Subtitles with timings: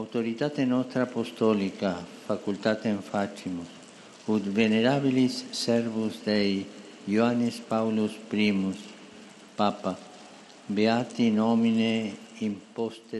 [0.00, 1.92] autoritate nostra apostolica,
[2.24, 3.68] facultatem facimus,
[4.24, 6.66] ut venerabilis servus Dei,
[7.04, 8.74] Ioannis Paulus I,
[9.54, 9.96] Papa,
[10.66, 12.28] beati nomine.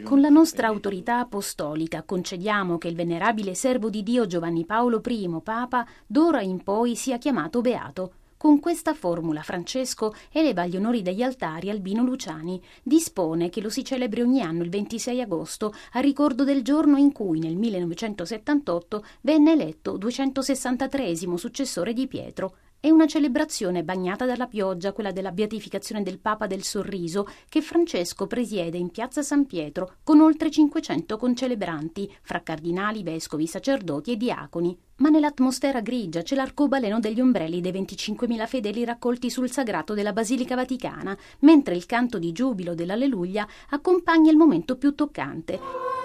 [0.03, 5.29] Con la nostra autorità apostolica concediamo che il venerabile servo di Dio Giovanni Paolo I,
[5.45, 11.21] Papa, d'ora in poi sia chiamato beato con questa formula Francesco eleva agli onori degli
[11.21, 16.43] altari Albino Luciani, dispone che lo si celebri ogni anno il 26 agosto a ricordo
[16.43, 23.85] del giorno in cui nel 1978 venne eletto 263 successore di Pietro, è una celebrazione
[23.85, 29.23] bagnata dalla pioggia, quella della beatificazione del Papa del Sorriso, che Francesco presiede in piazza
[29.23, 34.79] San Pietro con oltre 500 concelebranti, fra cardinali, vescovi, sacerdoti e diaconi.
[34.97, 40.55] Ma nell'atmosfera grigia c'è l'arcobaleno degli ombrelli dei 25.000 fedeli raccolti sul sagrato della Basilica
[40.55, 46.00] Vaticana, mentre il canto di giubilo dell'Alleluia accompagna il momento più toccante.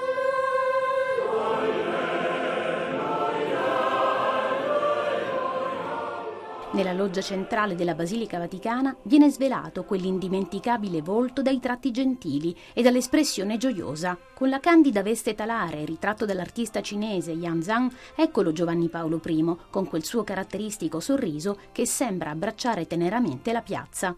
[6.76, 13.56] Nella loggia centrale della Basilica Vaticana viene svelato quell'indimenticabile volto dai tratti gentili e dall'espressione
[13.56, 14.18] gioiosa.
[14.34, 19.88] Con la candida veste talare, ritratto dall'artista cinese Yan Zhang, eccolo Giovanni Paolo I, con
[19.88, 24.14] quel suo caratteristico sorriso che sembra abbracciare teneramente la piazza.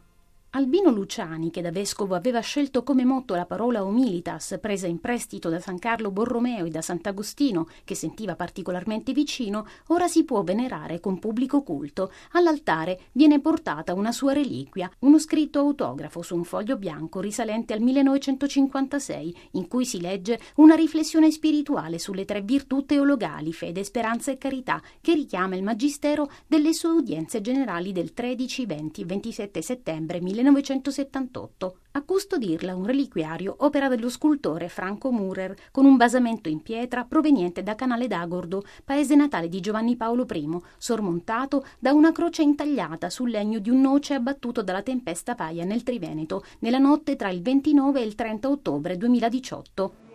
[0.58, 5.50] Albino Luciani, che da vescovo aveva scelto come motto la parola humilitas, presa in prestito
[5.50, 11.00] da San Carlo Borromeo e da Sant'Agostino, che sentiva particolarmente vicino, ora si può venerare
[11.00, 12.12] con pubblico culto.
[12.32, 17.82] All'altare viene portata una sua reliquia, uno scritto autografo su un foglio bianco risalente al
[17.82, 24.40] 1956, in cui si legge una riflessione spirituale sulle tre virtù teologali, fede, speranza e
[24.40, 30.20] carità, che richiama il magistero delle sue udienze generali del 13, 20 e 27 settembre
[30.20, 30.46] 1956.
[30.52, 31.78] 1978.
[31.92, 37.64] A custodirla un reliquiario opera dello scultore Franco Murer con un basamento in pietra proveniente
[37.64, 43.30] da Canale d'Agordo, paese natale di Giovanni Paolo I, sormontato da una croce intagliata sul
[43.30, 48.02] legno di un noce abbattuto dalla tempesta Paia nel Triveneto nella notte tra il 29
[48.02, 50.07] e il 30 ottobre 2018.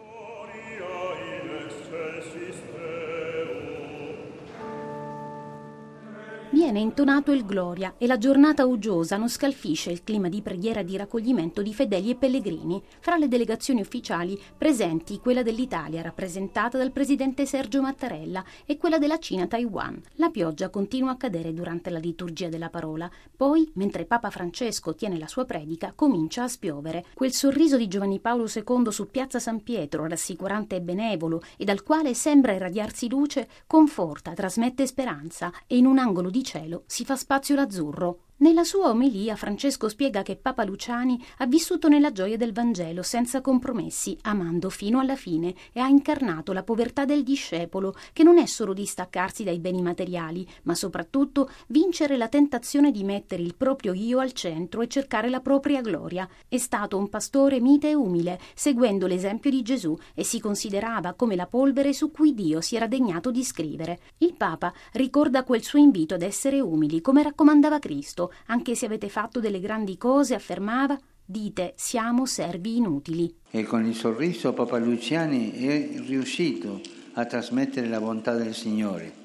[6.52, 10.84] Viene intonato il Gloria e la giornata uggiosa non scalfisce il clima di preghiera e
[10.84, 12.82] di raccoglimento di fedeli e pellegrini.
[13.00, 19.18] Fra le delegazioni ufficiali presenti quella dell'Italia, rappresentata dal presidente Sergio Mattarella, e quella della
[19.18, 19.98] Cina Taiwan.
[20.16, 25.19] La pioggia continua a cadere durante la liturgia della parola, poi, mentre Papa Francesco tiene
[25.19, 27.06] la sua predica, comincia a spiovere.
[27.14, 31.82] Quel sorriso di Giovanni Paolo II su Piazza San Pietro, rassicurante e benevolo, e dal
[31.82, 37.16] quale sembra irradiarsi luce, conforta, trasmette speranza, e in un angolo di cielo si fa
[37.16, 38.26] spazio l'azzurro.
[38.42, 43.41] Nella sua omelia Francesco spiega che Papa Luciani ha vissuto nella gioia del Vangelo senza
[43.41, 48.47] compromessi, amando fino alla fine e ha incarnato la povertà del discepolo, che non è
[48.47, 54.19] solo distaccarsi dai beni materiali, ma soprattutto vincere la tentazione di mettere il proprio io
[54.19, 56.28] al centro e cercare la propria gloria.
[56.48, 61.36] È stato un pastore mite e umile, seguendo l'esempio di Gesù e si considerava come
[61.36, 64.00] la polvere su cui Dio si era degnato di scrivere.
[64.19, 69.09] Il Papa ricorda quel suo invito ad essere umili, come raccomandava Cristo, anche se avete
[69.09, 73.34] fatto delle grandi cose, affermava, dite siamo servi inutili.
[73.50, 76.81] E con il sorriso Papa Luciani è riuscito
[77.15, 79.20] a trasmettere la bontà del Signore.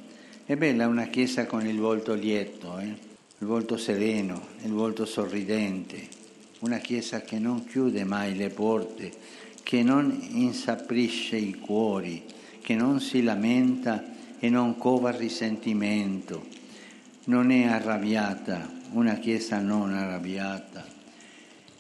[0.46, 2.86] È bella una chiesa con il volto lieto, eh?
[3.40, 6.08] il volto sereno, il volto sorridente,
[6.60, 9.12] una chiesa che non chiude mai le porte,
[9.62, 12.24] che non insaprisce i cuori,
[12.62, 14.04] che non si lamenta
[14.40, 16.46] e non cova risentimento,
[17.26, 20.86] non è arrabbiata, una Chiesa non arrabbiata,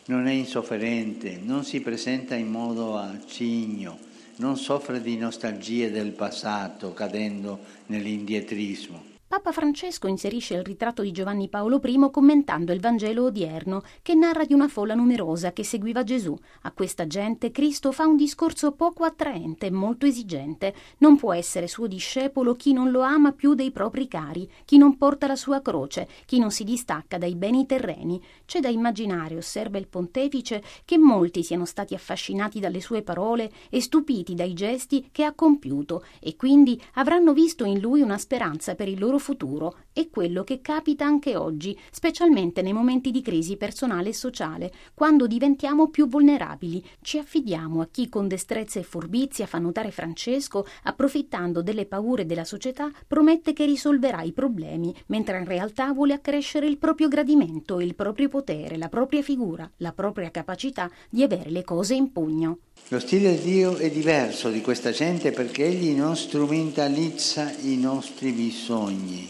[0.05, 3.97] non è insofferente, non si presenta in modo acigno,
[4.37, 9.16] non soffre di nostalgie del passato cadendo nell'indietrismo.
[9.29, 14.45] Papa Francesco inserisce il ritratto di Giovanni Paolo I commentando il Vangelo odierno, che narra
[14.45, 16.33] di una folla numerosa che seguiva Gesù.
[16.61, 20.73] A questa gente Cristo fa un discorso poco attraente e molto esigente.
[20.99, 24.95] Non può essere suo discepolo chi non lo ama più dei propri cari, chi non
[24.95, 28.23] porta la sua croce, chi non si distacca dai beni terreni.
[28.45, 33.81] C'è da immaginare, osserva il pontefice, che molti siano stati affascinati dalle sue parole e
[33.81, 38.87] stupiti dai gesti che ha compiuto, e quindi avranno visto in lui una speranza per
[38.87, 44.09] il loro futuro è quello che capita anche oggi, specialmente nei momenti di crisi personale
[44.09, 49.57] e sociale, quando diventiamo più vulnerabili, ci affidiamo a chi con destrezza e furbizia, fa
[49.57, 55.91] notare Francesco, approfittando delle paure della società, promette che risolverà i problemi, mentre in realtà
[55.93, 61.23] vuole accrescere il proprio gradimento, il proprio potere, la propria figura, la propria capacità di
[61.23, 62.59] avere le cose in pugno.
[62.89, 68.31] Lo stile di Dio è diverso di questa gente perché egli non strumentalizza i nostri
[68.31, 69.29] bisogni,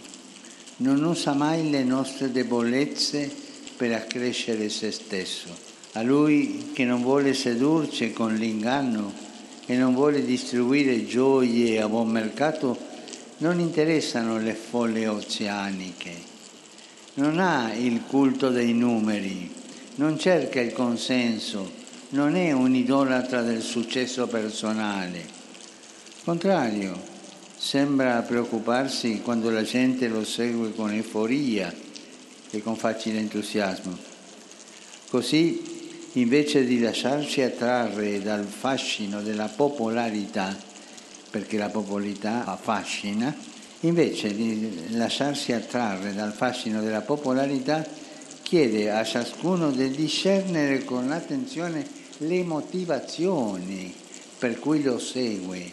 [0.78, 3.32] non usa mai le nostre debolezze
[3.76, 5.50] per accrescere se stesso.
[5.94, 9.14] A lui che non vuole sedurci con l'inganno
[9.66, 12.78] e non vuole distribuire gioie a buon mercato,
[13.38, 16.14] non interessano le folle oceaniche.
[17.16, 19.52] Non ha il culto dei numeri,
[19.96, 25.26] non cerca il consenso non è un idolatra del successo personale.
[26.24, 26.98] Contrario,
[27.68, 31.76] sembra preoccuparsi quando la gente lo segue con euforia
[32.50, 33.98] e con facile entusiasmo.
[35.10, 40.56] Così, invece di lasciarci attrarre dal fascino della popolarità,
[41.30, 43.36] perché la popolarità affascina,
[43.82, 47.86] invece di lasciarsi attrarre dal fascino della popolarità,
[48.44, 51.86] chiede a ciascuno di discernere con attenzione
[52.20, 53.94] le motivazioni
[54.38, 55.70] per cui lo segue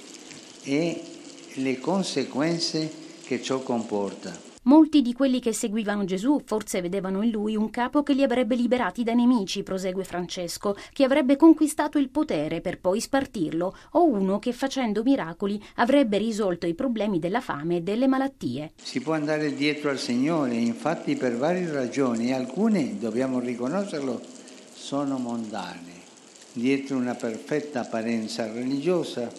[0.64, 1.13] e
[1.54, 2.90] le conseguenze
[3.24, 4.52] che ciò comporta.
[4.66, 8.54] Molti di quelli che seguivano Gesù forse vedevano in lui un capo che li avrebbe
[8.54, 14.38] liberati dai nemici, prosegue Francesco, che avrebbe conquistato il potere per poi spartirlo, o uno
[14.38, 18.72] che facendo miracoli avrebbe risolto i problemi della fame e delle malattie.
[18.82, 24.18] Si può andare dietro al Signore, infatti per varie ragioni, alcune, dobbiamo riconoscerlo,
[24.72, 25.92] sono mondane.
[26.54, 29.30] Dietro una perfetta apparenza religiosa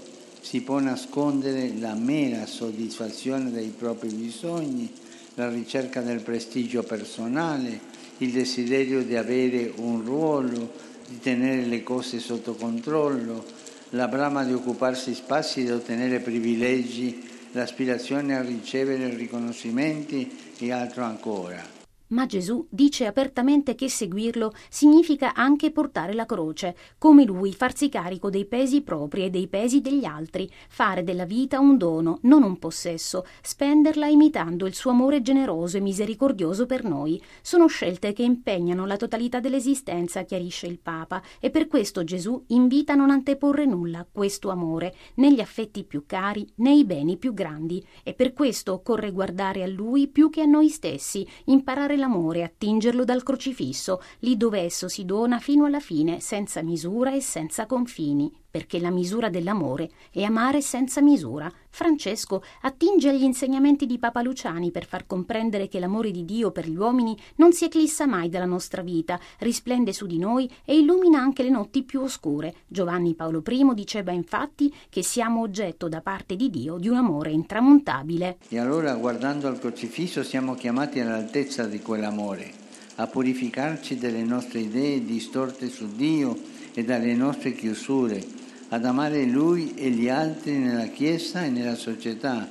[0.45, 4.94] si può nascondere la mera soddisfazione dei propri bisogni,
[5.33, 7.80] la ricerca del prestigio personale,
[8.19, 10.71] il desiderio di avere un ruolo,
[11.07, 13.44] di tenere le cose sotto controllo,
[13.89, 21.06] la brama di occuparsi spazi e di ottenere privilegi, l'aspirazione a ricevere riconoscimenti e altro
[21.06, 21.85] ancora.
[22.16, 28.30] Ma Gesù dice apertamente che seguirlo significa anche portare la croce, come lui farsi carico
[28.30, 32.58] dei pesi propri e dei pesi degli altri, fare della vita un dono, non un
[32.58, 37.22] possesso, spenderla imitando il suo amore generoso e misericordioso per noi.
[37.42, 42.94] Sono scelte che impegnano la totalità dell'esistenza, chiarisce il Papa, e per questo Gesù invita
[42.94, 47.18] a non anteporre nulla a questo amore, né gli affetti più cari, né i beni
[47.18, 51.96] più grandi, e per questo occorre guardare a lui più che a noi stessi, imparare
[51.96, 57.13] amare l'amore, attingerlo dal crocifisso, lì dove esso si dona fino alla fine, senza misura
[57.13, 61.52] e senza confini, perché la misura dell'amore è amare senza misura.
[61.68, 66.66] Francesco attinge agli insegnamenti di Papa Luciani per far comprendere che l'amore di Dio per
[66.66, 71.19] gli uomini non si eclissa mai dalla nostra vita, risplende su di noi e illumina
[71.19, 72.56] anche le notti più oscure.
[72.66, 77.31] Giovanni Paolo I diceva infatti che siamo oggetto da parte di Dio di un amore
[77.31, 78.38] intramontabile.
[78.48, 82.54] E allora guardando al crocifisso siamo chiamati all'altezza di quell'amore,
[82.96, 89.76] a purificarci delle nostre idee distorte su Dio e dalle nostre chiusure ad amare Lui
[89.76, 92.50] e gli altri nella Chiesa e nella società,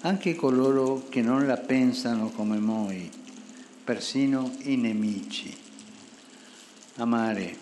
[0.00, 3.10] anche coloro che non la pensano come noi,
[3.82, 5.56] persino i nemici.
[6.96, 7.56] Amare,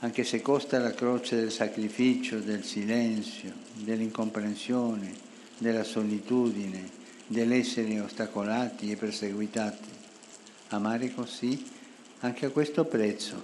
[0.00, 5.12] anche se costa la croce del sacrificio, del silenzio, dell'incomprensione,
[5.58, 6.88] della solitudine,
[7.26, 9.88] dell'essere ostacolati e perseguitati.
[10.68, 11.64] Amare così
[12.20, 13.42] anche a questo prezzo,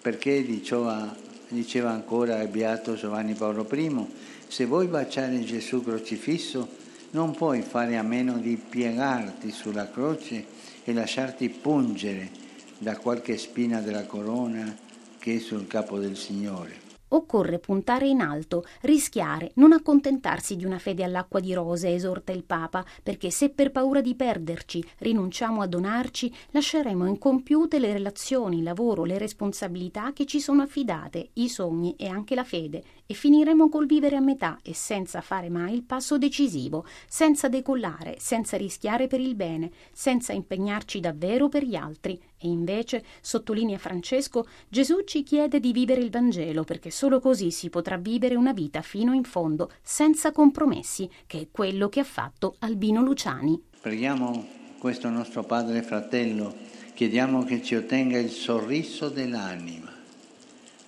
[0.00, 1.14] perché di ciò ha
[1.48, 4.06] diceva ancora il beato Giovanni Paolo I,
[4.48, 6.68] se vuoi baciare Gesù crocifisso
[7.10, 10.44] non puoi fare a meno di piegarti sulla croce
[10.84, 12.30] e lasciarti pungere
[12.78, 14.76] da qualche spina della corona
[15.18, 16.87] che è sul capo del Signore.
[17.08, 22.44] Occorre puntare in alto, rischiare, non accontentarsi di una fede all'acqua di rose, esorta il
[22.44, 28.62] Papa, perché se per paura di perderci rinunciamo a donarci, lasceremo incompiute le relazioni, il
[28.62, 33.70] lavoro, le responsabilità che ci sono affidate, i sogni e anche la fede, e finiremo
[33.70, 39.06] col vivere a metà e senza fare mai il passo decisivo, senza decollare, senza rischiare
[39.06, 42.20] per il bene, senza impegnarci davvero per gli altri.
[42.36, 47.70] E invece, sottolinea Francesco, Gesù ci chiede di vivere il Vangelo perché solo così si
[47.70, 52.56] potrà vivere una vita fino in fondo, senza compromessi, che è quello che ha fatto
[52.58, 53.58] Albino Luciani.
[53.80, 54.46] Preghiamo
[54.78, 56.54] questo nostro Padre fratello,
[56.92, 59.90] chiediamo che ci ottenga il sorriso dell'anima,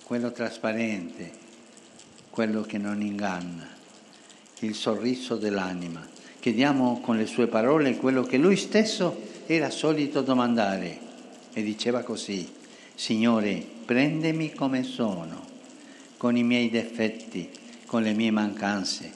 [0.03, 1.49] quello trasparente,
[2.31, 3.67] quello che non inganna,
[4.61, 6.07] il sorriso dell'anima,
[6.41, 10.99] Chiediamo con le sue parole quello che lui stesso era solito domandare
[11.53, 12.51] e diceva così,
[12.95, 15.45] Signore, prendemi come sono,
[16.17, 17.47] con i miei difetti,
[17.85, 19.11] con le mie mancanze,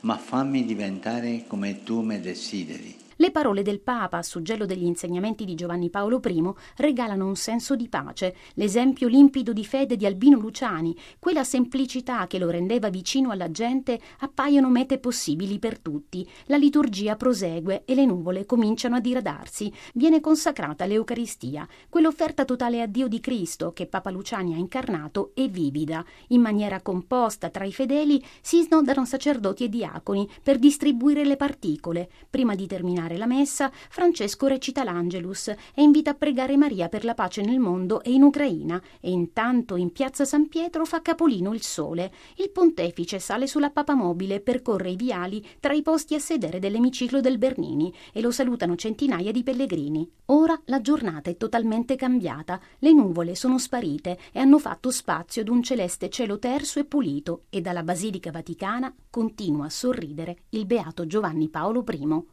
[0.00, 2.96] ma fammi diventare come tu mi desideri.
[3.18, 7.74] Le parole del Papa, a suggello degli insegnamenti di Giovanni Paolo I, regalano un senso
[7.74, 13.30] di pace, l'esempio limpido di fede di Albino Luciani, quella semplicità che lo rendeva vicino
[13.30, 16.28] alla gente, appaiono mete possibili per tutti.
[16.46, 19.72] La liturgia prosegue e le nuvole cominciano a diradarsi.
[19.94, 25.48] Viene consacrata l'Eucaristia, quell'offerta totale a Dio di Cristo che Papa Luciani ha incarnato è
[25.48, 26.04] vivida.
[26.28, 32.10] In maniera composta tra i fedeli si snodano sacerdoti e diaconi per distribuire le particole.
[32.28, 37.04] Prima di terminare terminare la messa, Francesco recita l'Angelus e invita a pregare Maria per
[37.04, 41.54] la pace nel mondo e in Ucraina e intanto in piazza San Pietro fa capolino
[41.54, 42.12] il sole.
[42.36, 47.20] Il pontefice sale sulla papamobile e percorre i viali tra i posti a sedere dell'emiciclo
[47.20, 50.08] del Bernini e lo salutano centinaia di pellegrini.
[50.26, 55.48] Ora la giornata è totalmente cambiata, le nuvole sono sparite e hanno fatto spazio ad
[55.48, 61.06] un celeste cielo terso e pulito e dalla Basilica Vaticana continua a sorridere il beato
[61.06, 62.24] Giovanni Paolo I.